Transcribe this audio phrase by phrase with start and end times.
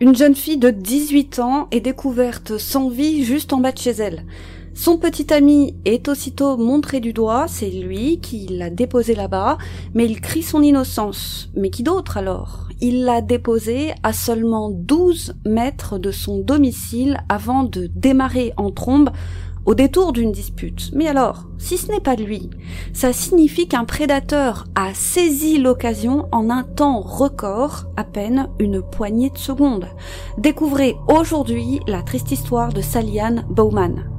[0.00, 3.90] Une jeune fille de 18 ans est découverte sans vie juste en bas de chez
[3.90, 4.24] elle.
[4.74, 9.58] Son petit ami est aussitôt montré du doigt, c'est lui qui l'a déposé là-bas,
[9.94, 11.50] mais il crie son innocence.
[11.54, 12.68] Mais qui d'autre alors?
[12.80, 19.10] Il l'a déposé à seulement 12 mètres de son domicile avant de démarrer en trombe
[19.64, 20.90] au détour d'une dispute.
[20.94, 22.50] Mais alors, si ce n'est pas de lui,
[22.92, 29.30] ça signifie qu'un prédateur a saisi l'occasion en un temps record, à peine une poignée
[29.30, 29.88] de secondes.
[30.38, 34.11] Découvrez aujourd'hui la triste histoire de Salian Bowman.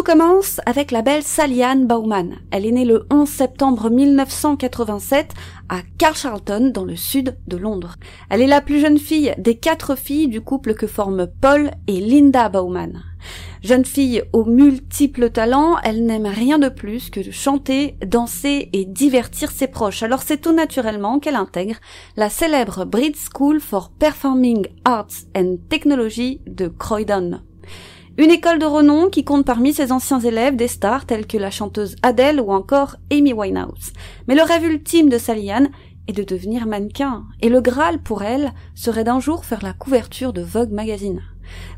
[0.00, 2.36] Tout commence avec la belle Saliane Bauman.
[2.50, 5.34] Elle est née le 11 septembre 1987
[5.68, 7.96] à Carshalton, dans le sud de Londres.
[8.30, 12.00] Elle est la plus jeune fille des quatre filles du couple que forment Paul et
[12.00, 13.02] Linda Bauman.
[13.62, 18.86] Jeune fille aux multiples talents, elle n'aime rien de plus que de chanter, danser et
[18.86, 20.02] divertir ses proches.
[20.02, 21.76] Alors c'est tout naturellement qu'elle intègre
[22.16, 27.42] la célèbre Brit School for Performing Arts and Technology de Croydon.
[28.20, 31.50] Une école de renom qui compte parmi ses anciens élèves des stars telles que la
[31.50, 33.94] chanteuse Adele ou encore Amy Winehouse.
[34.28, 35.70] Mais le rêve ultime de Saliane
[36.06, 40.34] est de devenir mannequin, et le Graal pour elle serait d'un jour faire la couverture
[40.34, 41.22] de Vogue magazine.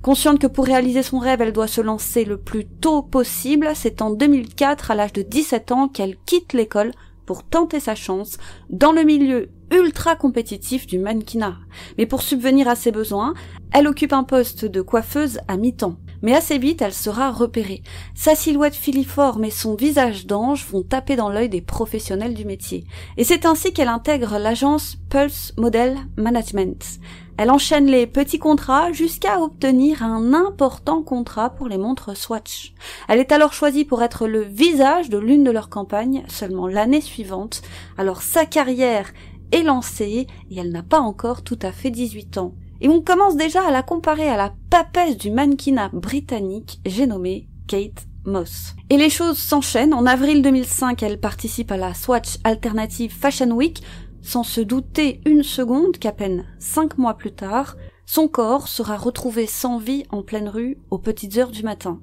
[0.02, 4.02] Consciente que pour réaliser son rêve, elle doit se lancer le plus tôt possible, c'est
[4.02, 6.90] en 2004, à l'âge de 17 ans, qu'elle quitte l'école
[7.32, 8.36] pour tenter sa chance
[8.68, 11.56] dans le milieu ultra compétitif du mannequinat.
[11.96, 13.32] Mais pour subvenir à ses besoins,
[13.72, 17.82] elle occupe un poste de coiffeuse à mi-temps mais assez vite elle sera repérée.
[18.14, 22.84] Sa silhouette filiforme et son visage d'ange vont taper dans l'œil des professionnels du métier.
[23.16, 27.00] Et c'est ainsi qu'elle intègre l'agence Pulse Model Management.
[27.42, 32.72] Elle enchaîne les petits contrats jusqu'à obtenir un important contrat pour les montres Swatch.
[33.08, 37.00] Elle est alors choisie pour être le visage de l'une de leurs campagnes seulement l'année
[37.00, 37.62] suivante.
[37.98, 39.12] Alors sa carrière
[39.50, 43.34] est lancée et elle n'a pas encore tout à fait 18 ans et on commence
[43.34, 48.76] déjà à la comparer à la papesse du mannequinat britannique, j'ai nommé Kate Moss.
[48.88, 49.94] Et les choses s'enchaînent.
[49.94, 53.82] En avril 2005, elle participe à la Swatch Alternative Fashion Week,
[54.22, 59.46] sans se douter une seconde qu'à peine cinq mois plus tard, son corps sera retrouvé
[59.46, 62.00] sans vie en pleine rue aux petites heures du matin.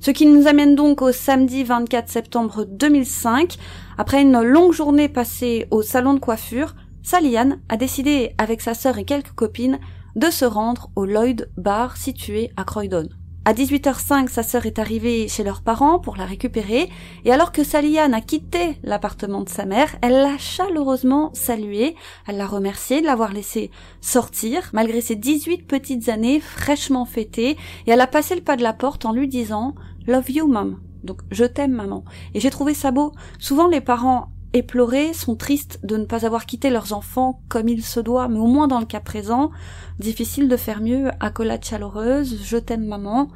[0.00, 3.56] Ce qui nous amène donc au samedi 24 septembre 2005.
[3.98, 8.98] Après une longue journée passée au salon de coiffure, Saliane a décidé, avec sa sœur
[8.98, 9.78] et quelques copines,
[10.16, 13.08] de se rendre au Lloyd Bar situé à Croydon.
[13.44, 16.88] À 18h05, sa sœur est arrivée chez leurs parents pour la récupérer,
[17.24, 21.96] et alors que Saliane a quitté l'appartement de sa mère, elle l'a chaleureusement saluée,
[22.28, 27.56] elle l'a remercié de l'avoir laissé sortir, malgré ses 18 petites années fraîchement fêtées,
[27.88, 29.74] et elle a passé le pas de la porte en lui disant
[30.06, 30.78] «Love you, mom».
[31.02, 32.04] Donc, je t'aime, maman.
[32.34, 33.10] Et j'ai trouvé ça beau.
[33.40, 37.84] Souvent, les parents éplorés, sont tristes de ne pas avoir quitté leurs enfants comme il
[37.84, 39.50] se doit, mais au moins dans le cas présent,
[39.98, 43.28] difficile de faire mieux, accolade chaleureuse, je t'aime maman.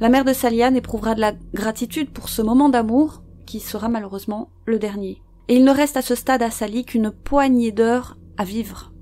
[0.00, 4.50] La mère de Saliane éprouvera de la gratitude pour ce moment d'amour, qui sera malheureusement
[4.66, 5.22] le dernier.
[5.48, 8.92] Et il ne reste à ce stade à Sally qu'une poignée d'heures à vivre.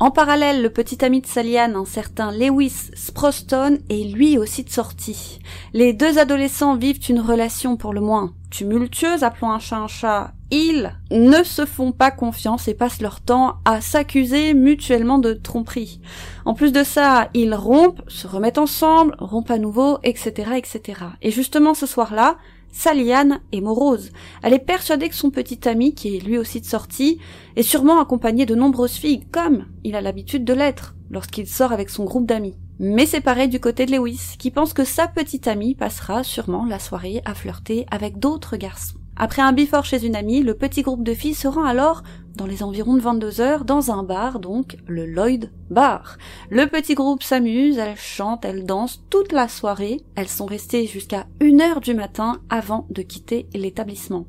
[0.00, 4.70] En parallèle, le petit ami de Saliane, un certain Lewis Sproston, est lui aussi de
[4.70, 5.40] sortie.
[5.72, 10.32] Les deux adolescents vivent une relation pour le moins tumultueuse, appelons un chat un chat.
[10.50, 16.00] Ils ne se font pas confiance et passent leur temps à s'accuser mutuellement de tromperie.
[16.46, 21.00] En plus de ça, ils rompent, se remettent ensemble, rompent à nouveau, etc., etc.
[21.20, 22.38] Et justement ce soir-là,
[22.72, 24.10] Saliane est morose.
[24.42, 27.18] Elle est persuadée que son petit ami, qui est lui aussi de sortie,
[27.56, 31.90] est sûrement accompagné de nombreuses filles, comme il a l'habitude de l'être lorsqu'il sort avec
[31.90, 32.56] son groupe d'amis.
[32.78, 36.64] Mais c'est pareil du côté de Lewis, qui pense que sa petite amie passera sûrement
[36.64, 38.98] la soirée à flirter avec d'autres garçons.
[39.20, 42.04] Après un bifort chez une amie, le petit groupe de filles se rend alors
[42.36, 46.18] dans les environs de 22 heures dans un bar, donc le Lloyd Bar.
[46.50, 50.00] Le petit groupe s'amuse, elles chantent, elles dansent toute la soirée.
[50.14, 54.26] Elles sont restées jusqu'à une heure du matin avant de quitter l'établissement.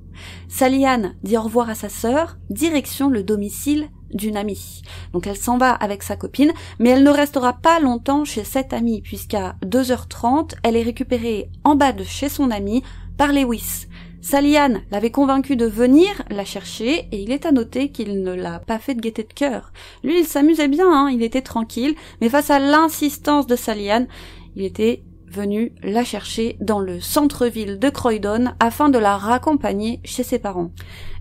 [0.48, 4.82] Saliane dit au revoir à sa sœur, direction le domicile d'une amie.
[5.14, 8.74] Donc elle s'en va avec sa copine, mais elle ne restera pas longtemps chez cette
[8.74, 12.82] amie, puisqu'à 2h30, elle est récupérée en bas de chez son amie
[13.18, 13.86] par Lewis.
[14.22, 18.60] Saliane l'avait convaincu de venir la chercher et il est à noter qu'il ne l'a
[18.60, 19.72] pas fait de gaieté de cœur.
[20.04, 24.08] Lui, il s'amusait bien, hein, il était tranquille, mais face à l'insistance de Saliane,
[24.56, 30.24] il était venu la chercher dans le centre-ville de Croydon afin de la raccompagner chez
[30.24, 30.72] ses parents.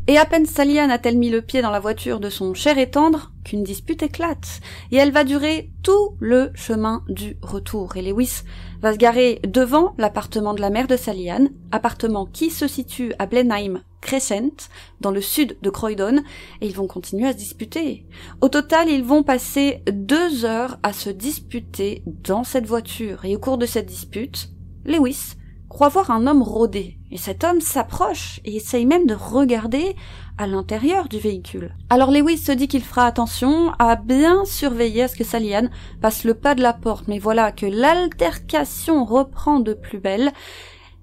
[0.06, 2.90] Et à peine Saliane a-t-elle mis le pied dans la voiture de son cher et
[2.90, 4.60] tendre qu'une dispute éclate,
[4.90, 7.96] et elle va durer tout le chemin du retour.
[7.96, 8.42] Et Lewis
[8.80, 13.26] va se garer devant l'appartement de la mère de Saliane, appartement qui se situe à
[13.26, 14.68] Blenheim Crescent,
[15.00, 16.22] dans le sud de Croydon,
[16.60, 18.06] et ils vont continuer à se disputer.
[18.40, 23.38] Au total, ils vont passer deux heures à se disputer dans cette voiture, et au
[23.38, 24.50] cours de cette dispute,
[24.84, 25.34] Lewis
[25.68, 29.96] croit voir un homme rôder, et cet homme s'approche et essaye même de regarder
[30.38, 31.74] à l'intérieur du véhicule.
[31.90, 35.68] Alors Lewis se dit qu'il fera attention à bien surveiller à ce que Salian
[36.00, 40.32] passe le pas de la porte, mais voilà que l'altercation reprend de plus belle.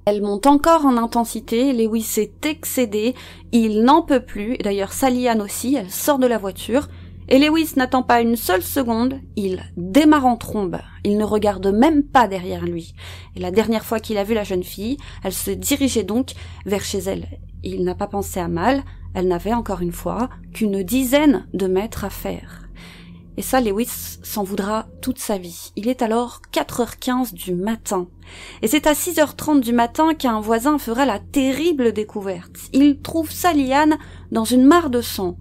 [0.07, 3.15] Elle monte encore en intensité, Lewis est excédé,
[3.51, 6.89] il n'en peut plus, d'ailleurs Salian aussi, elle sort de la voiture,
[7.27, 10.77] et Lewis n'attend pas une seule seconde, il démarre en trombe.
[11.03, 12.93] Il ne regarde même pas derrière lui.
[13.35, 16.33] Et la dernière fois qu'il a vu la jeune fille, elle se dirigeait donc
[16.67, 17.25] vers chez elle.
[17.63, 18.83] Il n'a pas pensé à mal,
[19.15, 22.64] elle n'avait encore une fois qu'une dizaine de mètres à faire.
[23.37, 25.71] Et ça, Lewis s'en voudra toute sa vie.
[25.75, 28.07] Il est alors 4h15 du matin.
[28.61, 32.55] Et c'est à 6h30 du matin qu'un voisin fera la terrible découverte.
[32.71, 33.97] Il trouve Saliane
[34.31, 35.37] dans une mare de sang.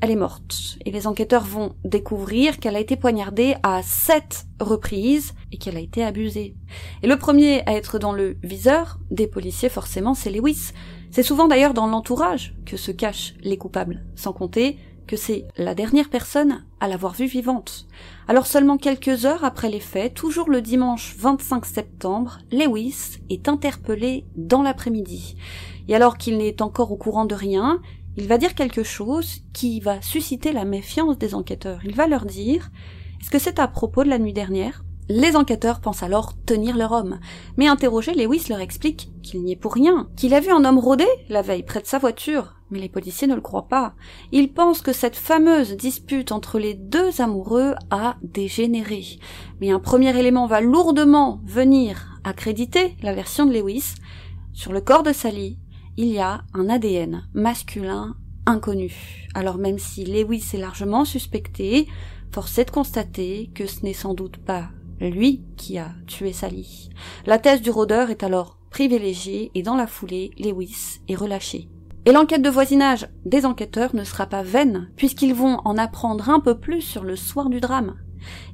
[0.00, 0.78] Elle est morte.
[0.84, 5.80] Et les enquêteurs vont découvrir qu'elle a été poignardée à sept reprises et qu'elle a
[5.80, 6.54] été abusée.
[7.02, 10.72] Et le premier à être dans le viseur des policiers, forcément, c'est Lewis.
[11.10, 15.74] C'est souvent d'ailleurs dans l'entourage que se cachent les coupables, sans compter que c'est la
[15.74, 17.86] dernière personne à l'avoir vue vivante.
[18.28, 24.24] Alors seulement quelques heures après les faits, toujours le dimanche 25 septembre, Lewis est interpellé
[24.36, 25.36] dans l'après-midi.
[25.88, 27.80] Et alors qu'il n'est encore au courant de rien,
[28.16, 31.80] il va dire quelque chose qui va susciter la méfiance des enquêteurs.
[31.84, 32.70] Il va leur dire
[33.20, 34.82] Est-ce que c'est à propos de la nuit dernière?
[35.08, 37.18] Les enquêteurs pensent alors tenir leur homme,
[37.56, 40.78] mais interrogé, Lewis leur explique qu'il n'y est pour rien, qu'il a vu un homme
[40.78, 43.94] rôder la veille près de sa voiture, mais les policiers ne le croient pas.
[44.32, 49.18] Ils pensent que cette fameuse dispute entre les deux amoureux a dégénéré.
[49.60, 53.94] Mais un premier élément va lourdement venir accréditer la version de Lewis.
[54.52, 55.58] Sur le corps de Sally,
[55.96, 58.14] il y a un ADN masculin
[58.44, 59.26] inconnu.
[59.34, 61.88] Alors même si Lewis est largement suspecté,
[62.30, 64.68] force est de constater que ce n'est sans doute pas
[65.00, 66.90] lui qui a tué Sally.
[67.26, 71.68] La thèse du rôdeur est alors privilégiée et dans la foulée, Lewis est relâché.
[72.04, 76.40] Et l'enquête de voisinage des enquêteurs ne sera pas vaine, puisqu'ils vont en apprendre un
[76.40, 77.96] peu plus sur le soir du drame.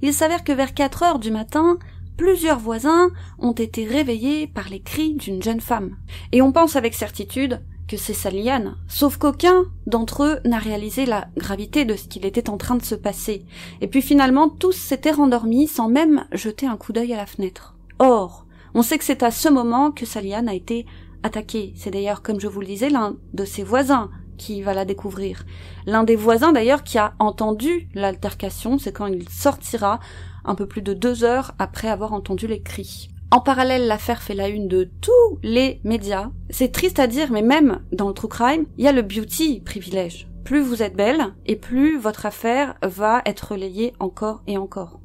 [0.03, 1.79] Il s'avère que vers 4 heures du matin,
[2.17, 5.97] plusieurs voisins ont été réveillés par les cris d'une jeune femme.
[6.33, 11.29] Et on pense avec certitude que c'est Saliane, sauf qu'aucun d'entre eux n'a réalisé la
[11.37, 13.45] gravité de ce qu'il était en train de se passer.
[13.81, 17.75] Et puis finalement, tous s'étaient rendormis sans même jeter un coup d'œil à la fenêtre.
[17.99, 20.87] Or, on sait que c'est à ce moment que Saliane a été
[21.23, 21.73] attaquée.
[21.77, 25.45] C'est d'ailleurs, comme je vous le disais, l'un de ses voisins qui va la découvrir.
[25.87, 30.01] L'un des voisins d'ailleurs qui a entendu l'altercation, c'est quand il sortira
[30.45, 33.14] un peu plus de deux heures après avoir entendu les cris.
[33.35, 36.31] En parallèle, l'affaire fait la une de tous les médias.
[36.51, 39.61] C'est triste à dire, mais même dans le true crime, il y a le beauty
[39.61, 40.29] privilège.
[40.45, 45.01] Plus vous êtes belle, et plus votre affaire va être relayée encore et encore.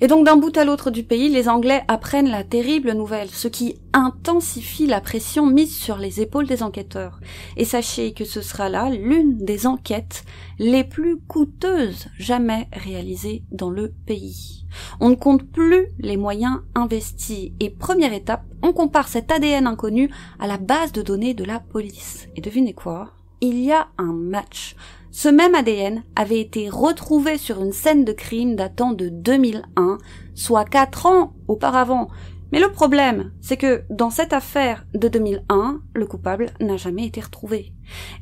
[0.00, 3.48] Et donc d'un bout à l'autre du pays, les Anglais apprennent la terrible nouvelle, ce
[3.48, 7.20] qui intensifie la pression mise sur les épaules des enquêteurs.
[7.56, 10.24] Et sachez que ce sera là l'une des enquêtes
[10.58, 14.64] les plus coûteuses jamais réalisées dans le pays.
[15.00, 20.10] On ne compte plus les moyens investis et première étape, on compare cet ADN inconnu
[20.38, 22.28] à la base de données de la police.
[22.36, 23.10] Et devinez quoi?
[23.40, 24.76] Il y a un match
[25.10, 29.98] ce même ADN avait été retrouvé sur une scène de crime datant de 2001,
[30.34, 32.08] soit quatre ans auparavant.
[32.52, 37.20] Mais le problème, c'est que dans cette affaire de 2001, le coupable n'a jamais été
[37.20, 37.72] retrouvé.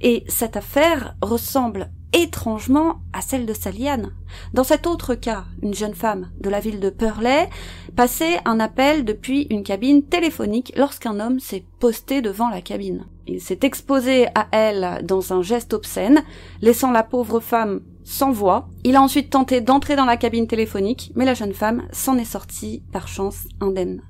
[0.00, 4.12] Et cette affaire ressemble étrangement à celle de Saliane.
[4.54, 7.48] Dans cet autre cas, une jeune femme de la ville de Purley
[7.96, 13.06] passait un appel depuis une cabine téléphonique lorsqu'un homme s'est posté devant la cabine.
[13.26, 16.24] Il s'est exposé à elle dans un geste obscène,
[16.62, 18.68] laissant la pauvre femme sans voix.
[18.84, 22.24] Il a ensuite tenté d'entrer dans la cabine téléphonique, mais la jeune femme s'en est
[22.24, 24.02] sortie par chance indemne.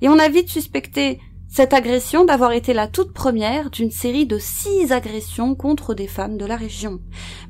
[0.00, 4.38] Et on a vite suspecté cette agression d'avoir été la toute première d'une série de
[4.38, 7.00] six agressions contre des femmes de la région.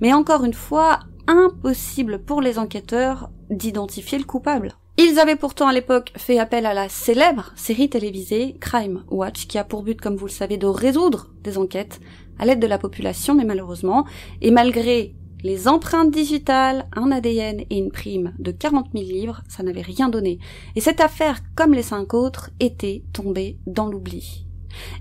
[0.00, 4.74] Mais encore une fois, impossible pour les enquêteurs d'identifier le coupable.
[4.96, 9.58] Ils avaient pourtant à l'époque fait appel à la célèbre série télévisée Crime Watch qui
[9.58, 12.00] a pour but, comme vous le savez, de résoudre des enquêtes
[12.38, 14.06] à l'aide de la population, mais malheureusement,
[14.40, 19.62] et malgré les empreintes digitales, un ADN et une prime de 40 000 livres, ça
[19.62, 20.38] n'avait rien donné.
[20.76, 24.46] Et cette affaire, comme les cinq autres, était tombée dans l'oubli.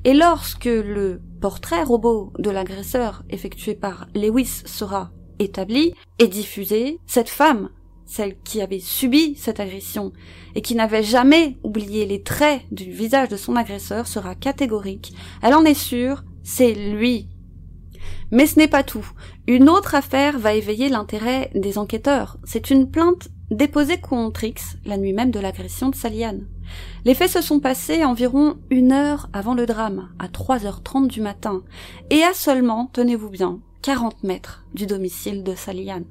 [0.04, 7.30] Et lorsque le portrait robot de l'agresseur effectué par Lewis sera établi et diffusé, cette
[7.30, 7.70] femme,
[8.06, 10.12] celle qui avait subi cette agression
[10.56, 15.14] et qui n'avait jamais oublié les traits du visage de son agresseur, sera catégorique.
[15.44, 17.30] Elle en est sûre, c'est lui
[18.32, 19.06] Mais ce n'est pas tout.
[19.48, 22.38] Une autre affaire va éveiller l'intérêt des enquêteurs.
[22.44, 26.46] C'est une plainte déposée contre X la nuit même de l'agression de Saliane.
[27.06, 31.64] Les faits se sont passés environ une heure avant le drame, à 3h30 du matin,
[32.12, 36.06] et à seulement, tenez-vous bien, 40 mètres du domicile de Saliane.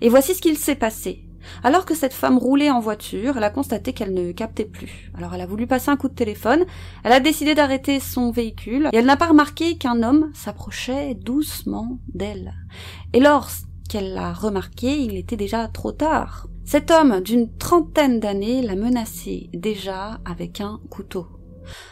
[0.00, 1.24] Et voici ce qu'il s'est passé.
[1.62, 5.10] Alors que cette femme roulait en voiture, elle a constaté qu'elle ne captait plus.
[5.16, 6.64] Alors elle a voulu passer un coup de téléphone,
[7.04, 11.98] elle a décidé d'arrêter son véhicule, et elle n'a pas remarqué qu'un homme s'approchait doucement
[12.14, 12.54] d'elle.
[13.12, 16.48] Et lorsqu'elle l'a remarqué, il était déjà trop tard.
[16.64, 21.26] Cet homme d'une trentaine d'années l'a menacée déjà avec un couteau.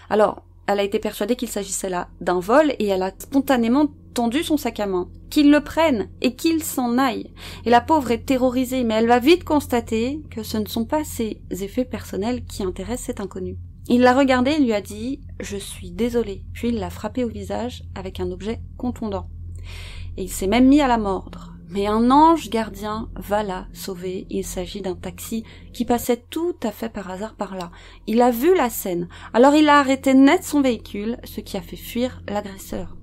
[0.08, 4.42] Alors, elle a été persuadée qu'il s'agissait là d'un vol et elle a spontanément tendu
[4.42, 5.08] son sac à main.
[5.30, 7.32] Qu'il le prenne et qu'il s'en aille.
[7.64, 11.04] Et la pauvre est terrorisée, mais elle va vite constater que ce ne sont pas
[11.04, 13.56] ses effets personnels qui intéressent cet inconnu.
[13.88, 16.44] Il l'a regardée et lui a dit Je suis désolé.
[16.52, 19.28] Puis il l'a frappé au visage avec un objet contondant.
[20.16, 21.54] Et il s'est même mis à la mordre.
[21.70, 24.26] Mais un ange gardien va la sauver.
[24.28, 27.70] Il s'agit d'un taxi qui passait tout à fait par hasard par là.
[28.08, 29.08] Il a vu la scène.
[29.32, 32.96] Alors il a arrêté net son véhicule, ce qui a fait fuir l'agresseur.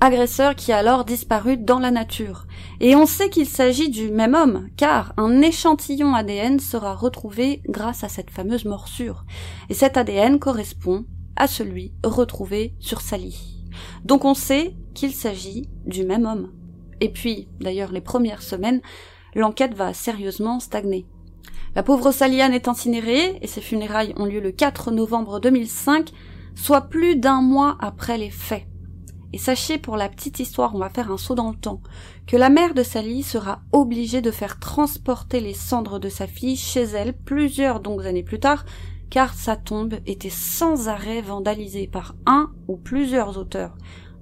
[0.00, 2.46] Agresseur qui a alors disparu dans la nature.
[2.80, 8.04] Et on sait qu'il s'agit du même homme, car un échantillon ADN sera retrouvé grâce
[8.04, 9.24] à cette fameuse morsure.
[9.68, 13.64] Et cet ADN correspond à celui retrouvé sur Sally.
[14.04, 16.52] Donc on sait qu'il s'agit du même homme.
[17.00, 18.80] Et puis, d'ailleurs, les premières semaines,
[19.34, 21.06] l'enquête va sérieusement stagner.
[21.74, 26.10] La pauvre Saliane est incinérée et ses funérailles ont lieu le 4 novembre 2005,
[26.54, 28.66] soit plus d'un mois après les faits.
[29.32, 31.82] Et sachez pour la petite histoire, on va faire un saut dans le temps,
[32.26, 36.56] que la mère de Sally sera obligée de faire transporter les cendres de sa fille
[36.56, 38.64] chez elle plusieurs donc années plus tard,
[39.10, 43.76] car sa tombe était sans arrêt vandalisée par un ou plusieurs auteurs.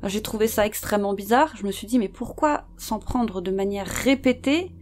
[0.06, 1.52] J'ai trouvé ça extrêmement bizarre.
[1.56, 4.72] Je me suis dit, mais pourquoi s'en prendre de manière répétée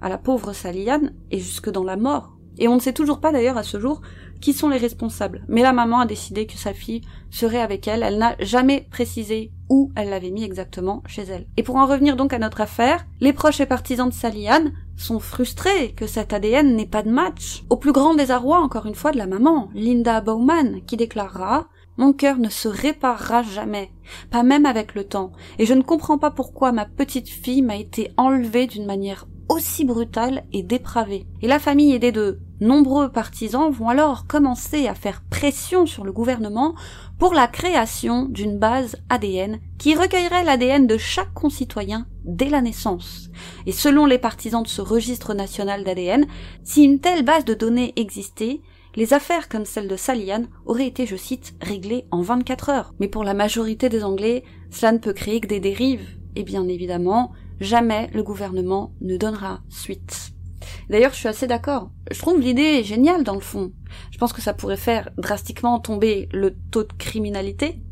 [0.00, 2.34] à la pauvre Saliane et jusque dans la mort?
[2.58, 4.00] Et on ne sait toujours pas d'ailleurs à ce jour
[4.40, 5.44] qui sont les responsables.
[5.48, 7.00] Mais la maman a décidé que sa fille
[7.30, 8.02] serait avec elle.
[8.02, 11.46] Elle n'a jamais précisé où elle l'avait mis exactement chez elle.
[11.56, 15.18] Et pour en revenir donc à notre affaire, les proches et partisans de Saliane sont
[15.18, 17.64] frustrés que cet ADN n'ait pas de match.
[17.70, 21.66] Au plus grand désarroi, encore une fois, de la maman, Linda Bowman, qui déclarera
[21.96, 23.90] mon cœur ne se réparera jamais,
[24.30, 27.76] pas même avec le temps, et je ne comprends pas pourquoi ma petite fille m'a
[27.76, 31.26] été enlevée d'une manière aussi brutale et dépravée.
[31.42, 36.12] Et la famille aidée de nombreux partisans vont alors commencer à faire pression sur le
[36.12, 36.74] gouvernement
[37.18, 43.28] pour la création d'une base ADN qui recueillerait l'ADN de chaque concitoyen dès la naissance.
[43.66, 46.26] Et selon les partisans de ce registre national d'ADN,
[46.62, 48.60] si une telle base de données existait,
[48.96, 52.94] les affaires comme celle de Salian auraient été, je cite, réglées en 24 heures.
[53.00, 56.08] Mais pour la majorité des Anglais, cela ne peut créer que des dérives.
[56.36, 60.32] Et bien évidemment, jamais le gouvernement ne donnera suite.
[60.88, 61.90] D'ailleurs, je suis assez d'accord.
[62.10, 63.72] Je trouve l'idée géniale dans le fond.
[64.10, 67.82] Je pense que ça pourrait faire drastiquement tomber le taux de criminalité.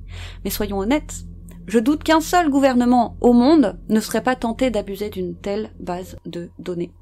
[0.44, 1.24] Mais soyons honnêtes,
[1.66, 6.16] je doute qu'un seul gouvernement au monde ne serait pas tenté d'abuser d'une telle base
[6.26, 6.92] de données.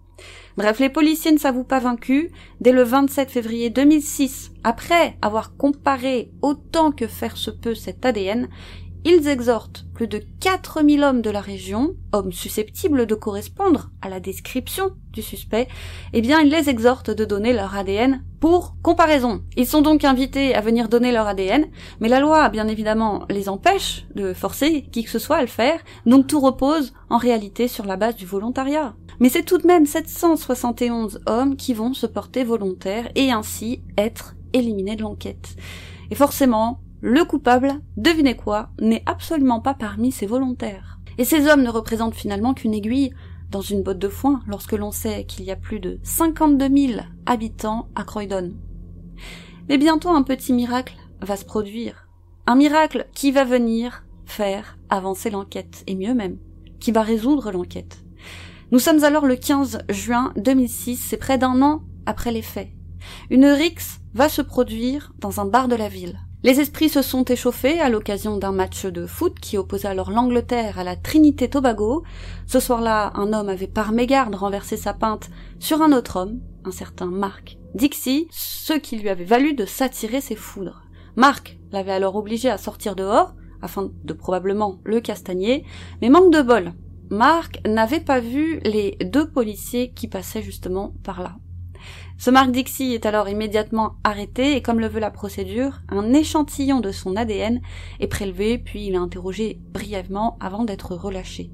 [0.57, 2.31] Bref, les policiers ne s'avouent pas vaincus.
[2.61, 8.49] Dès le 27 février 2006, après avoir comparé autant que faire se peut cet ADN,
[9.05, 14.21] ils exhortent plus de 4000 hommes de la région, hommes susceptibles de correspondre à la
[14.21, 15.69] description du suspect,
[16.13, 19.43] eh bien ils les exhortent de donner leur ADN pour comparaison.
[19.57, 21.67] Ils sont donc invités à venir donner leur ADN,
[22.01, 25.47] mais la loi bien évidemment les empêche de forcer qui que ce soit à le
[25.47, 28.95] faire, donc tout repose en réalité sur la base du volontariat.
[29.21, 34.35] Mais c'est tout de même 771 hommes qui vont se porter volontaires et ainsi être
[34.55, 35.57] éliminés de l'enquête.
[36.11, 40.99] Et forcément, le coupable, devinez quoi, n'est absolument pas parmi ces volontaires.
[41.19, 43.13] Et ces hommes ne représentent finalement qu'une aiguille
[43.51, 47.01] dans une botte de foin lorsque l'on sait qu'il y a plus de 52 000
[47.27, 48.55] habitants à Croydon.
[49.69, 52.09] Mais bientôt un petit miracle va se produire.
[52.47, 56.39] Un miracle qui va venir faire avancer l'enquête, et mieux même,
[56.79, 58.03] qui va résoudre l'enquête.
[58.73, 62.69] Nous sommes alors le 15 juin 2006, c'est près d'un an après les faits.
[63.29, 66.21] Une rixe va se produire dans un bar de la ville.
[66.45, 70.79] Les esprits se sont échauffés à l'occasion d'un match de foot qui opposait alors l'Angleterre
[70.79, 72.05] à la Trinité Tobago.
[72.47, 76.71] Ce soir-là, un homme avait par mégarde renversé sa pinte sur un autre homme, un
[76.71, 80.83] certain Mark Dixie, ce qui lui avait valu de s'attirer ses foudres.
[81.17, 85.65] Mark l'avait alors obligé à sortir dehors, afin de probablement le castagner,
[86.01, 86.73] mais manque de bol.
[87.11, 91.35] Mark n'avait pas vu les deux policiers qui passaient justement par là.
[92.19, 96.79] Ce Mark Dixie est alors immédiatement arrêté et comme le veut la procédure, un échantillon
[96.79, 97.61] de son ADN
[97.99, 101.51] est prélevé puis il est interrogé brièvement avant d'être relâché.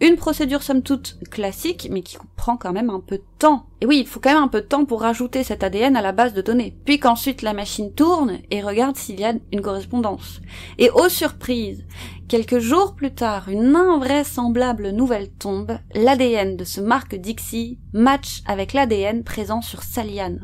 [0.00, 3.66] Une procédure somme toute classique, mais qui prend quand même un peu de temps.
[3.80, 6.02] Et oui, il faut quand même un peu de temps pour rajouter cet ADN à
[6.02, 6.76] la base de données.
[6.84, 10.40] Puis qu'ensuite la machine tourne et regarde s'il y a une correspondance.
[10.78, 11.84] Et aux surprises,
[12.28, 15.78] quelques jours plus tard, une invraisemblable nouvelle tombe.
[15.94, 20.36] L'ADN de ce Mark Dixie match avec l'ADN présent sur Salian.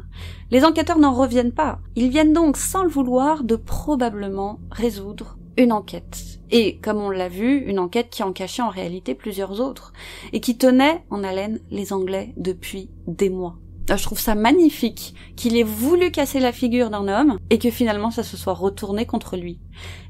[0.51, 1.79] Les enquêteurs n'en reviennent pas.
[1.97, 6.39] Ils viennent donc, sans le vouloir, de probablement résoudre une enquête.
[6.51, 9.93] Et, comme on l'a vu, une enquête qui en cachait en réalité plusieurs autres,
[10.33, 13.59] et qui tenait en haleine les Anglais depuis des mois.
[13.91, 17.71] Ah, je trouve ça magnifique qu'il ait voulu casser la figure d'un homme et que
[17.71, 19.61] finalement ça se soit retourné contre lui.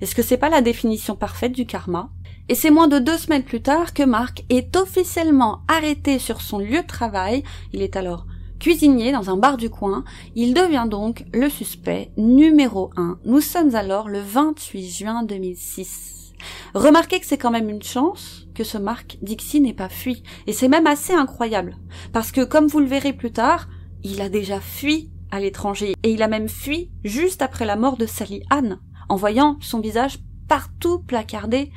[0.00, 2.10] Est-ce que c'est pas la définition parfaite du karma?
[2.48, 6.58] Et c'est moins de deux semaines plus tard que Marc est officiellement arrêté sur son
[6.58, 7.44] lieu de travail.
[7.72, 8.26] Il est alors
[8.60, 13.20] Cuisinier dans un bar du coin, il devient donc le suspect numéro 1.
[13.24, 16.34] Nous sommes alors le 28 juin 2006.
[16.74, 20.24] Remarquez que c'est quand même une chance que ce Marc Dixie n'ait pas fui.
[20.48, 21.76] Et c'est même assez incroyable.
[22.12, 23.68] Parce que, comme vous le verrez plus tard,
[24.02, 25.94] il a déjà fui à l'étranger.
[26.02, 29.78] Et il a même fui juste après la mort de Sally Anne, en voyant son
[29.78, 31.70] visage partout placardé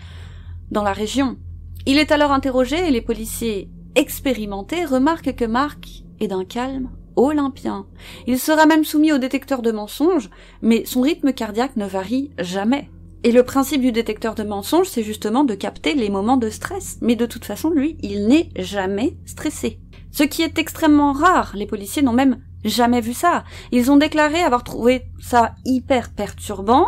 [0.71, 1.37] dans la région.
[1.85, 7.85] Il est alors interrogé et les policiers expérimentés remarquent que Marc et d'un calme olympien.
[8.27, 10.29] Il sera même soumis au détecteur de mensonges,
[10.61, 12.89] mais son rythme cardiaque ne varie jamais.
[13.23, 16.97] Et le principe du détecteur de mensonges, c'est justement de capter les moments de stress.
[17.01, 19.79] Mais de toute façon, lui, il n'est jamais stressé.
[20.11, 21.51] Ce qui est extrêmement rare.
[21.55, 23.43] Les policiers n'ont même jamais vu ça.
[23.71, 26.87] Ils ont déclaré avoir trouvé ça hyper perturbant.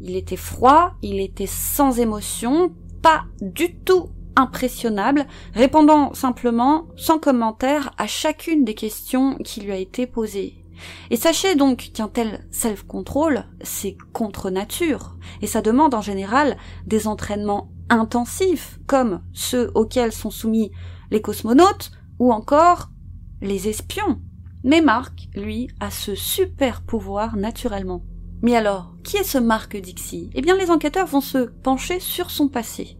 [0.00, 7.92] Il était froid, il était sans émotion, pas du tout impressionnable, répondant simplement, sans commentaire,
[7.98, 10.62] à chacune des questions qui lui a été posées.
[11.10, 17.06] Et sachez donc qu'un tel self-control, c'est contre nature, et ça demande en général des
[17.06, 20.72] entraînements intensifs, comme ceux auxquels sont soumis
[21.10, 22.90] les cosmonautes, ou encore
[23.40, 24.20] les espions.
[24.64, 28.02] Mais Marc, lui, a ce super pouvoir naturellement.
[28.42, 32.30] Mais alors, qui est ce Marc Dixie Eh bien, les enquêteurs vont se pencher sur
[32.30, 32.96] son passé.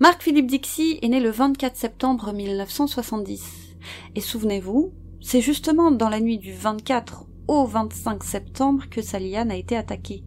[0.00, 3.76] Marc Philippe Dixie est né le 24 septembre 1970.
[4.14, 9.56] Et souvenez-vous, c'est justement dans la nuit du 24 au 25 septembre que Saliane a
[9.56, 10.24] été attaqué.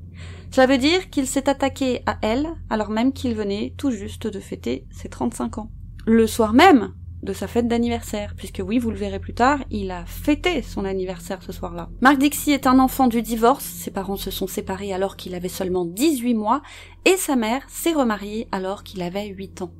[0.51, 4.39] Cela veut dire qu'il s'est attaqué à elle alors même qu'il venait tout juste de
[4.39, 5.71] fêter ses 35 ans.
[6.05, 9.91] Le soir même, de sa fête d'anniversaire, puisque oui, vous le verrez plus tard, il
[9.91, 11.89] a fêté son anniversaire ce soir-là.
[12.01, 15.49] Mark Dixie est un enfant du divorce, ses parents se sont séparés alors qu'il avait
[15.49, 16.61] seulement 18 mois,
[17.05, 19.71] et sa mère s'est remariée alors qu'il avait 8 ans.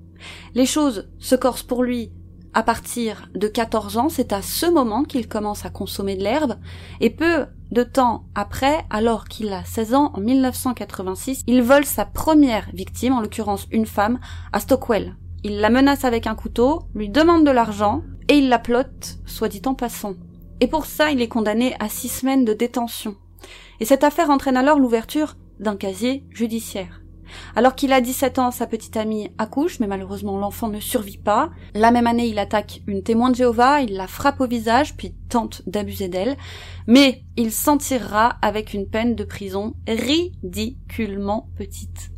[0.54, 2.12] Les choses se corsent pour lui
[2.54, 6.58] à partir de 14 ans, c'est à ce moment qu'il commence à consommer de l'herbe,
[6.99, 12.06] et peu de temps après, alors qu'il a 16 ans, en 1986, il vole sa
[12.06, 14.19] première victime, en l'occurrence une femme,
[14.51, 18.60] à Stockwell, il la menace avec un couteau, lui demande de l'argent, et il la
[18.60, 20.13] plotte, soit dit en passant.
[20.60, 23.15] Et pour ça, il est condamné à six semaines de détention.
[23.80, 27.01] Et cette affaire entraîne alors l'ouverture d'un casier judiciaire.
[27.56, 31.49] Alors qu'il a 17 ans, sa petite amie accouche, mais malheureusement l'enfant ne survit pas.
[31.73, 35.15] La même année, il attaque une témoin de Jéhovah, il la frappe au visage, puis
[35.30, 36.38] tente d'abuser d'elle.
[36.88, 42.12] Mais il s'en tirera avec une peine de prison ridiculement petite.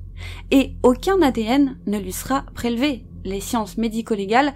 [0.51, 4.53] Et aucun ADN ne lui sera prélevé les sciences médico-légales,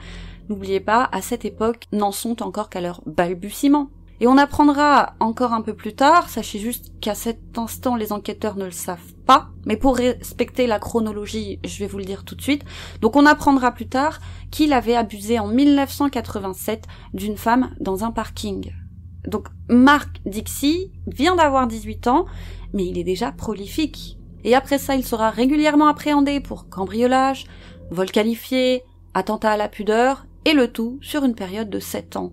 [0.49, 3.89] n'oubliez pas, à cette époque, n'en sont encore qu'à leur balbutiement.
[4.19, 8.55] Et on apprendra encore un peu plus tard, sachez juste qu'à cet instant les enquêteurs
[8.55, 12.33] ne le savent pas, mais pour respecter la chronologie, je vais vous le dire tout
[12.33, 12.63] de suite.
[13.01, 18.71] Donc on apprendra plus tard qu'il avait abusé en 1987 d'une femme dans un parking.
[19.27, 22.25] Donc Mark Dixie vient d'avoir 18 ans,
[22.73, 24.17] mais il est déjà prolifique.
[24.43, 27.45] Et après ça, il sera régulièrement appréhendé pour cambriolage,
[27.91, 32.31] vol qualifié, attentat à la pudeur, et le tout sur une période de sept ans.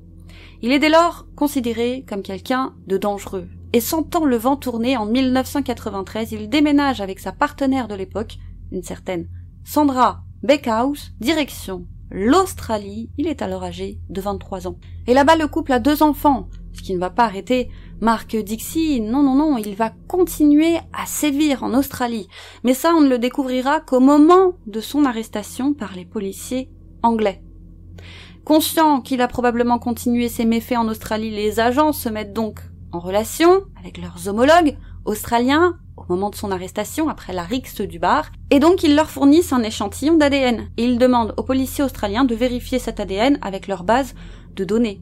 [0.63, 3.49] Il est dès lors considéré comme quelqu'un de dangereux.
[3.73, 8.39] Et sentant le vent tourner en 1993, il déménage avec sa partenaire de l'époque,
[8.71, 9.29] une certaine
[9.65, 13.11] Sandra Beckhouse, direction l'Australie.
[13.19, 14.79] Il est alors âgé de 23 ans.
[15.07, 19.01] Et là-bas, le couple a deux enfants, ce qui ne va pas arrêter Mark Dixie,
[19.01, 22.29] non, non, non, il va continuer à sévir en Australie.
[22.65, 26.69] Mais ça, on ne le découvrira qu'au moment de son arrestation par les policiers
[27.03, 27.43] anglais.
[28.45, 32.61] Conscient qu'il a probablement continué ses méfaits en Australie, les agents se mettent donc
[32.93, 37.99] en relation avec leurs homologues australiens au moment de son arrestation après la rixe du
[37.99, 42.35] bar, et donc ils leur fournissent un échantillon d'ADN, ils demandent aux policiers australiens de
[42.35, 44.15] vérifier cet ADN avec leur base
[44.55, 45.01] de données.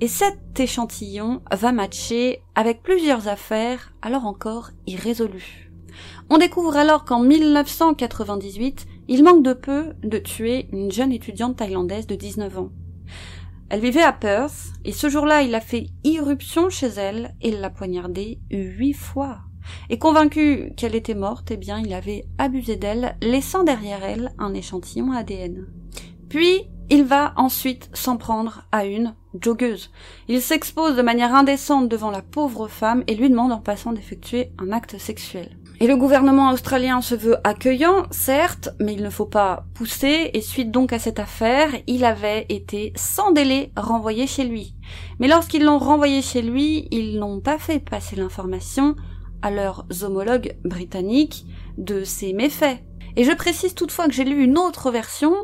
[0.00, 5.70] Et cet échantillon va matcher avec plusieurs affaires alors encore irrésolues.
[6.30, 12.06] On découvre alors qu'en 1998, il manque de peu de tuer une jeune étudiante thaïlandaise
[12.06, 12.70] de 19 ans.
[13.70, 17.70] Elle vivait à Perth, et ce jour-là, il a fait irruption chez elle et l'a
[17.70, 19.40] poignardée huit fois.
[19.88, 24.54] Et convaincu qu'elle était morte, eh bien, il avait abusé d'elle, laissant derrière elle un
[24.54, 25.66] échantillon ADN.
[26.28, 29.90] Puis, il va ensuite s'en prendre à une joggeuse.
[30.28, 34.50] Il s'expose de manière indécente devant la pauvre femme et lui demande en passant d'effectuer
[34.58, 35.56] un acte sexuel.
[35.80, 40.40] Et le gouvernement australien se veut accueillant, certes, mais il ne faut pas pousser, et
[40.40, 44.76] suite donc à cette affaire, il avait été sans délai renvoyé chez lui.
[45.18, 48.94] Mais lorsqu'ils l'ont renvoyé chez lui, ils n'ont pas fait passer l'information
[49.42, 51.44] à leurs homologues britanniques
[51.76, 52.78] de ses méfaits.
[53.16, 55.34] Et je précise toutefois que j'ai lu une autre version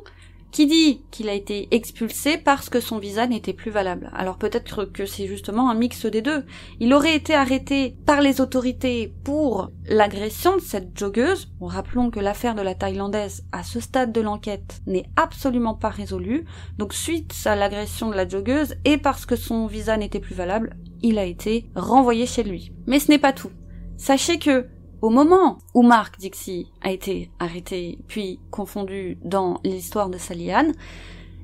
[0.53, 4.11] qui dit qu'il a été expulsé parce que son visa n'était plus valable.
[4.15, 6.45] Alors peut-être que c'est justement un mix des deux.
[6.81, 11.51] Il aurait été arrêté par les autorités pour l'agression de cette joggeuse.
[11.61, 16.45] rappelons que l'affaire de la Thaïlandaise, à ce stade de l'enquête, n'est absolument pas résolue.
[16.79, 20.77] Donc suite à l'agression de la joggeuse et parce que son visa n'était plus valable,
[21.03, 22.73] il a été renvoyé chez lui.
[22.87, 23.51] Mais ce n'est pas tout.
[23.97, 24.67] Sachez que
[25.03, 30.73] au moment où Mark Dixie a été arrêté puis confondu dans l'histoire de Salian,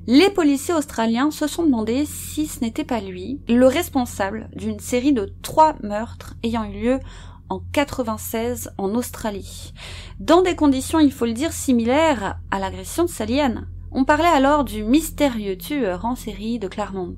[0.05, 5.11] les policiers australiens se sont demandé si ce n'était pas lui le responsable d'une série
[5.11, 6.99] de trois meurtres ayant eu lieu
[7.49, 9.73] en 96 en Australie,
[10.19, 13.63] dans des conditions, il faut le dire, similaires à l'agression de Salian.
[13.91, 17.15] On parlait alors du mystérieux tueur en série de Claremont.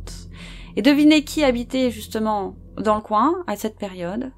[0.75, 4.31] Et devinez qui habitait justement dans le coin à cette période?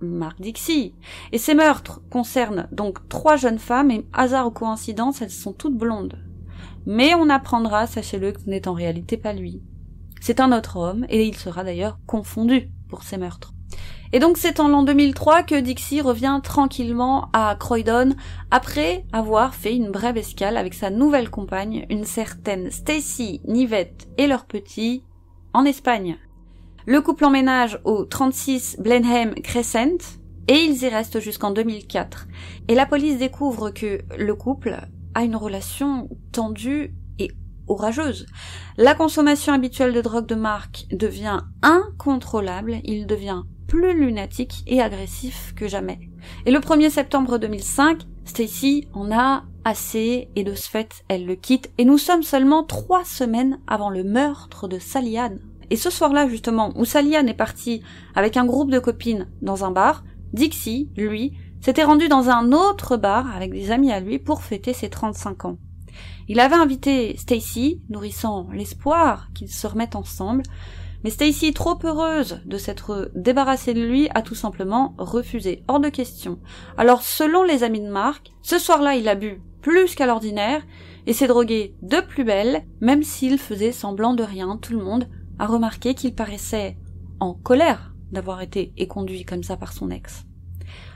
[0.00, 0.94] Mark Dixie.
[1.32, 5.76] Et ces meurtres concernent donc trois jeunes femmes et hasard ou coïncidence, elles sont toutes
[5.76, 6.18] blondes.
[6.86, 9.62] Mais on apprendra, sachez-le, que ce n'est en réalité pas lui.
[10.20, 13.52] C'est un autre homme, et il sera d'ailleurs confondu pour ces meurtres.
[14.12, 18.16] Et donc c'est en l'an 2003 que Dixie revient tranquillement à Croydon
[18.50, 24.26] après avoir fait une brève escale avec sa nouvelle compagne, une certaine Stacy, Nivette et
[24.26, 25.04] leur petit,
[25.52, 26.18] en Espagne.
[26.86, 32.26] Le couple emménage au 36 Blenheim Crescent et ils y restent jusqu'en 2004.
[32.68, 34.76] Et la police découvre que le couple
[35.14, 37.30] a une relation tendue et
[37.68, 38.26] orageuse.
[38.78, 45.52] La consommation habituelle de drogue de marque devient incontrôlable, il devient plus lunatique et agressif
[45.54, 46.00] que jamais.
[46.46, 51.36] Et le 1er septembre 2005, Stacy en a assez et de ce fait elle le
[51.36, 55.40] quitte et nous sommes seulement trois semaines avant le meurtre de Saliane.
[55.70, 57.82] Et ce soir-là, justement, où Salian est parti
[58.14, 62.96] avec un groupe de copines dans un bar, Dixie, lui, s'était rendu dans un autre
[62.96, 65.58] bar avec des amis à lui pour fêter ses 35 ans.
[66.28, 70.42] Il avait invité Stacy, nourrissant l'espoir qu'ils se remettent ensemble,
[71.02, 75.88] mais Stacy, trop heureuse de s'être débarrassée de lui, a tout simplement refusé, hors de
[75.88, 76.38] question.
[76.76, 80.62] Alors, selon les amis de Marc, ce soir-là, il a bu plus qu'à l'ordinaire
[81.06, 85.08] et s'est drogué de plus belle, même s'il faisait semblant de rien, tout le monde
[85.40, 86.76] a remarqué qu'il paraissait
[87.18, 90.24] en colère d'avoir été éconduit comme ça par son ex.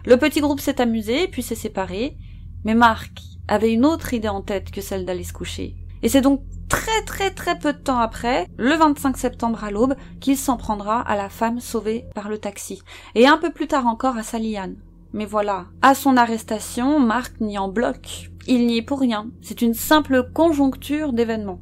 [0.05, 2.19] Le petit groupe s'est amusé, puis s'est séparé,
[2.63, 5.77] mais Marc avait une autre idée en tête que celle d'aller se coucher.
[6.03, 9.95] Et c'est donc très très très peu de temps après, le 25 septembre à l'aube,
[10.21, 12.83] qu'il s'en prendra à la femme sauvée par le taxi,
[13.15, 14.77] et un peu plus tard encore à Saliane.
[15.15, 18.31] Mais voilà, à son arrestation, Marc n'y en bloque.
[18.47, 19.31] Il n'y est pour rien.
[19.41, 21.61] C'est une simple conjoncture d'événements.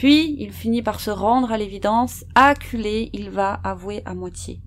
[0.00, 4.62] Puis, il finit par se rendre à l'évidence, acculé, il va avouer à moitié.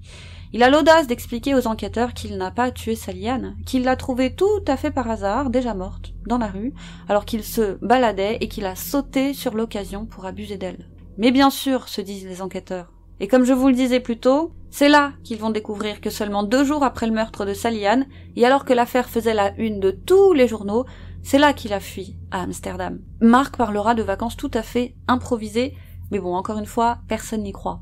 [0.51, 4.61] Il a l'audace d'expliquer aux enquêteurs qu'il n'a pas tué Saliane, qu'il l'a trouvée tout
[4.67, 6.75] à fait par hasard, déjà morte, dans la rue,
[7.09, 10.87] alors qu'il se baladait et qu'il a sauté sur l'occasion pour abuser d'elle.
[11.17, 12.93] Mais bien sûr, se disent les enquêteurs.
[13.19, 16.43] Et comme je vous le disais plus tôt, c'est là qu'ils vont découvrir que seulement
[16.43, 19.89] deux jours après le meurtre de Saliane, et alors que l'affaire faisait la une de
[19.89, 20.85] tous les journaux,
[21.23, 22.99] c'est là qu'il a fui, à Amsterdam.
[23.21, 25.73] Marc parlera de vacances tout à fait improvisées,
[26.11, 27.81] mais bon, encore une fois, personne n'y croit.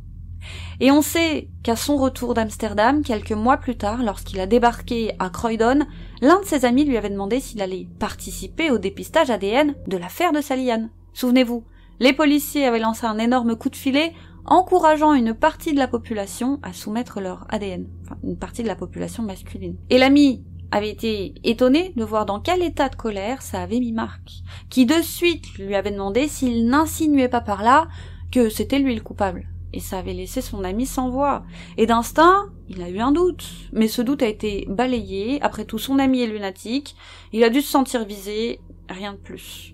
[0.80, 5.30] Et on sait qu'à son retour d'Amsterdam, quelques mois plus tard, lorsqu'il a débarqué à
[5.30, 5.86] Croydon,
[6.22, 10.32] l'un de ses amis lui avait demandé s'il allait participer au dépistage ADN de l'affaire
[10.32, 10.90] de Salian.
[11.14, 11.64] Souvenez-vous,
[12.00, 14.14] les policiers avaient lancé un énorme coup de filet
[14.46, 18.76] encourageant une partie de la population à soumettre leur ADN, enfin une partie de la
[18.76, 19.78] population masculine.
[19.92, 23.92] Et l'ami avait été étonné de voir dans quel état de colère ça avait mis
[23.92, 27.88] Marc, qui de suite lui avait demandé s'il n'insinuait pas par là
[28.32, 29.48] que c'était lui le coupable.
[29.74, 31.44] Et ça avait laissé son ami sans voix.
[31.78, 33.46] Et d'instinct, il a eu un doute.
[33.72, 35.42] Mais ce doute a été balayé.
[35.42, 36.96] Après tout, son ami est lunatique.
[37.32, 38.60] Il a dû se sentir visé.
[38.90, 39.74] Rien de plus.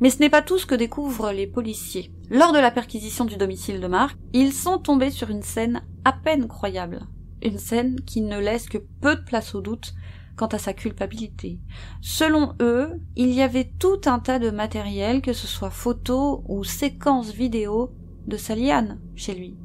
[0.00, 2.10] Mais ce n'est pas tout ce que découvrent les policiers.
[2.30, 6.12] Lors de la perquisition du domicile de Marc, ils sont tombés sur une scène à
[6.12, 7.06] peine croyable.
[7.42, 9.94] Une scène qui ne laisse que peu de place au doute
[10.36, 11.58] quant à sa culpabilité.
[12.00, 16.64] Selon eux, il y avait tout un tas de matériel, que ce soit photos ou
[16.64, 17.92] séquences vidéo,
[18.26, 19.56] de Saliane chez lui.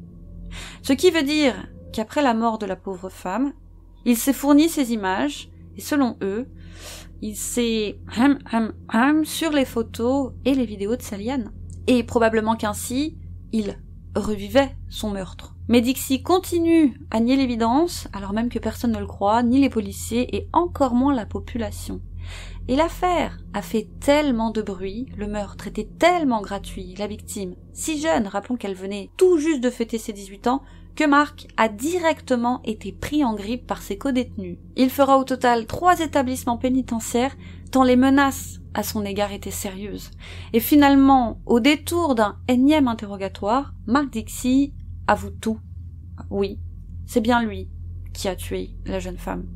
[0.82, 1.54] Ce qui veut dire
[1.92, 3.52] qu'après la mort de la pauvre femme,
[4.04, 6.48] il s'est fourni ces images, et selon eux,
[7.22, 11.52] il s'est hum, hum, hum sur les photos et les vidéos de Saliane.
[11.86, 13.16] Et probablement qu'ainsi,
[13.52, 13.78] il
[14.16, 15.54] revivait son meurtre.
[15.68, 19.70] Mais Dixie continue à nier l'évidence, alors même que personne ne le croit, ni les
[19.70, 22.00] policiers, et encore moins la population.
[22.68, 28.00] Et l'affaire a fait tellement de bruit, le meurtre était tellement gratuit, la victime, si
[28.00, 30.62] jeune, rappelons qu'elle venait tout juste de fêter ses 18 ans,
[30.96, 34.58] que Marc a directement été pris en grippe par ses codétenus.
[34.76, 37.36] Il fera au total trois établissements pénitentiaires,
[37.70, 40.10] tant les menaces à son égard étaient sérieuses.
[40.52, 44.74] Et finalement, au détour d'un énième interrogatoire, Marc Dixie
[45.06, 45.58] avoue tout.
[46.28, 46.60] Oui,
[47.06, 47.70] c'est bien lui
[48.12, 49.46] qui a tué la jeune femme.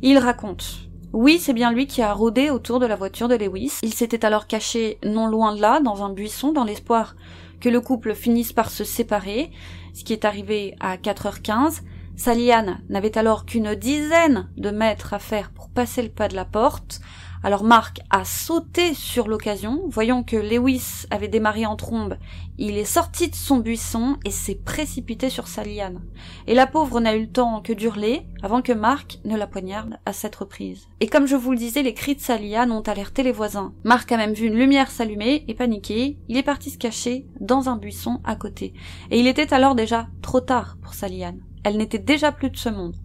[0.00, 0.88] Il raconte.
[1.12, 3.72] Oui, c'est bien lui qui a rôdé autour de la voiture de Lewis.
[3.82, 7.14] Il s'était alors caché non loin de là, dans un buisson, dans l'espoir
[7.60, 9.50] que le couple finisse par se séparer,
[9.92, 11.82] ce qui est arrivé à 4h15.
[12.16, 16.46] Saliane n'avait alors qu'une dizaine de mètres à faire pour passer le pas de la
[16.46, 17.00] porte.
[17.44, 22.16] Alors Marc a sauté sur l'occasion, voyant que Lewis avait démarré en trombe.
[22.56, 26.02] Il est sorti de son buisson et s'est précipité sur Saliane.
[26.46, 29.98] Et la pauvre n'a eu le temps que d'hurler avant que Marc ne la poignarde
[30.06, 30.86] à cette reprise.
[31.00, 33.74] Et comme je vous le disais, les cris de Saliane ont alerté les voisins.
[33.82, 37.68] Marc a même vu une lumière s'allumer et paniqué, il est parti se cacher dans
[37.68, 38.72] un buisson à côté.
[39.10, 41.40] Et il était alors déjà trop tard pour Saliane.
[41.64, 42.96] Elle n'était déjà plus de ce monde.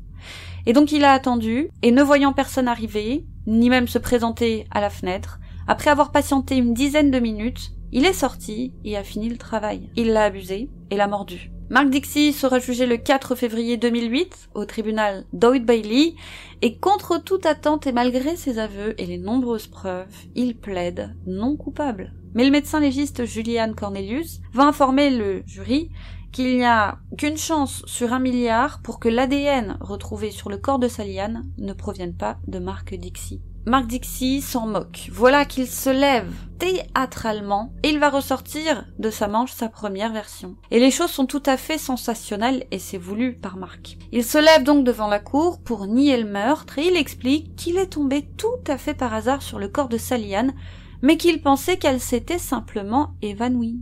[0.68, 4.82] Et donc il a attendu, et ne voyant personne arriver, ni même se présenter à
[4.82, 9.30] la fenêtre, après avoir patienté une dizaine de minutes, il est sorti et a fini
[9.30, 9.90] le travail.
[9.96, 11.52] Il l'a abusé et l'a mordu.
[11.70, 16.16] Mark Dixie sera jugé le 4 février 2008 au tribunal d'Oid Bailey
[16.62, 21.58] et contre toute attente et malgré ses aveux et les nombreuses preuves, il plaide non
[21.58, 22.14] coupable.
[22.34, 25.90] Mais le médecin légiste Julian Cornelius va informer le jury
[26.38, 30.78] qu'il n'y a qu'une chance sur un milliard pour que l'ADN retrouvé sur le corps
[30.78, 33.42] de Saliane ne provienne pas de Marc Dixie.
[33.66, 35.10] Marc Dixie s'en moque.
[35.12, 40.56] Voilà qu'il se lève théâtralement et il va ressortir de sa manche sa première version.
[40.70, 43.98] Et les choses sont tout à fait sensationnelles et c'est voulu par Marc.
[44.12, 47.78] Il se lève donc devant la cour pour nier le meurtre et il explique qu'il
[47.78, 50.54] est tombé tout à fait par hasard sur le corps de Saliane
[51.02, 53.80] mais qu'il pensait qu'elle s'était simplement évanouie.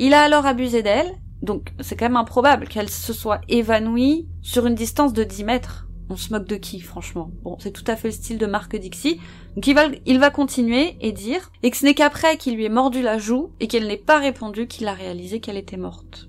[0.00, 4.66] Il a alors abusé d'elle donc c'est quand même improbable qu'elle se soit évanouie sur
[4.66, 5.88] une distance de 10 mètres.
[6.08, 7.30] On se moque de qui, franchement?
[7.42, 9.20] Bon, c'est tout à fait le style de Marc Dixie.
[9.56, 12.64] Donc il va, il va continuer et dire, et que ce n'est qu'après qu'il lui
[12.64, 16.28] ait mordu la joue et qu'elle n'ait pas répondu qu'il a réalisé qu'elle était morte.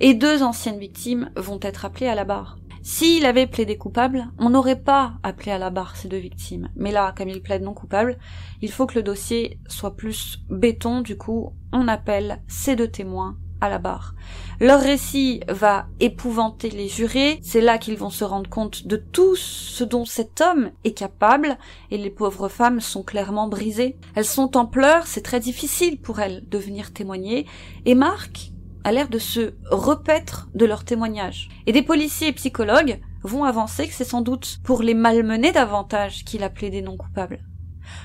[0.00, 2.58] Et deux anciennes victimes vont être appelées à la barre.
[2.82, 6.68] S'il avait plaidé coupable, on n'aurait pas appelé à la barre ces deux victimes.
[6.76, 8.18] Mais là, comme il plaide non coupable,
[8.60, 13.38] il faut que le dossier soit plus béton, du coup, on appelle ces deux témoins
[13.78, 14.14] barre.
[14.60, 19.34] Leur récit va épouvanter les jurés, c'est là qu'ils vont se rendre compte de tout
[19.34, 21.58] ce dont cet homme est capable,
[21.90, 23.96] et les pauvres femmes sont clairement brisées.
[24.14, 27.46] Elles sont en pleurs, c'est très difficile pour elles de venir témoigner,
[27.84, 28.52] et Marc
[28.84, 31.48] a l'air de se repaître de leur témoignage.
[31.66, 36.24] Et des policiers et psychologues vont avancer que c'est sans doute pour les malmener davantage
[36.24, 37.40] qu'il a plaidé non coupable.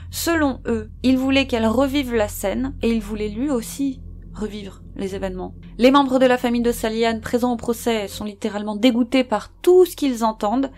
[0.10, 4.02] Selon eux, il voulait qu'elle revive la scène, et il voulait lui aussi
[4.33, 5.53] revivre les événements.
[5.77, 9.85] Les membres de la famille de Saliane présents au procès sont littéralement dégoûtés par tout
[9.85, 10.71] ce qu'ils entendent.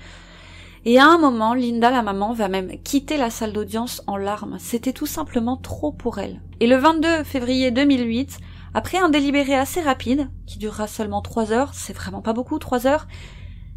[0.85, 4.57] Et à un moment, Linda, la maman, va même quitter la salle d'audience en larmes.
[4.59, 6.41] C'était tout simplement trop pour elle.
[6.59, 8.39] Et le 22 février 2008,
[8.73, 12.87] après un délibéré assez rapide, qui durera seulement trois heures, c'est vraiment pas beaucoup, trois
[12.87, 13.07] heures,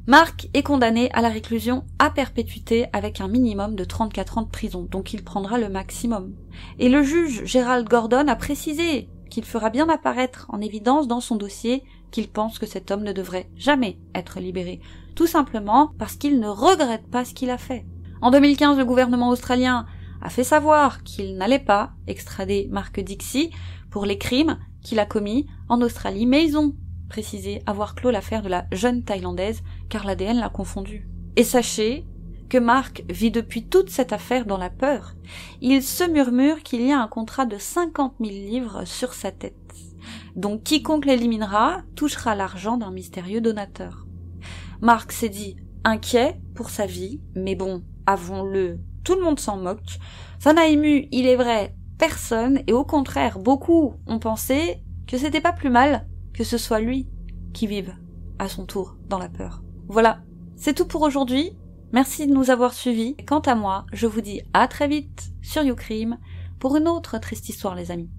[0.06, 4.50] Marc est condamné à la réclusion à perpétuité avec un minimum de 34 ans de
[4.50, 6.34] prison, donc il prendra le maximum.
[6.78, 9.08] Et le juge Gérald Gordon a précisé
[9.42, 13.50] fera bien apparaître en évidence dans son dossier qu'il pense que cet homme ne devrait
[13.56, 14.80] jamais être libéré,
[15.16, 17.84] tout simplement parce qu'il ne regrette pas ce qu'il a fait.
[18.22, 19.86] En 2015, le gouvernement australien
[20.22, 23.50] a fait savoir qu'il n'allait pas extrader Mark Dixie
[23.90, 26.74] pour les crimes qu'il a commis en Australie, mais ils ont
[27.08, 31.08] précisé avoir clos l'affaire de la jeune Thaïlandaise car l'ADN l'a confondu.
[31.36, 32.06] Et sachez
[32.48, 35.14] que Marc vit depuis toute cette affaire dans la peur.
[35.60, 39.54] Il se murmure qu'il y a un contrat de cinquante mille livres sur sa tête.
[40.36, 44.06] Donc quiconque l'éliminera touchera l'argent d'un mystérieux donateur.
[44.80, 49.98] Marc s'est dit inquiet pour sa vie, mais bon, avouons-le, tout le monde s'en moque.
[50.38, 55.40] Ça n'a ému, il est vrai, personne, et au contraire, beaucoup ont pensé que c'était
[55.40, 57.08] pas plus mal que ce soit lui
[57.52, 57.94] qui vive
[58.38, 59.62] à son tour dans la peur.
[59.88, 60.22] Voilà,
[60.56, 61.56] c'est tout pour aujourd'hui.
[61.94, 63.14] Merci de nous avoir suivis.
[63.24, 66.18] Quant à moi, je vous dis à très vite sur YouCrime
[66.58, 68.10] pour une autre triste histoire les amis.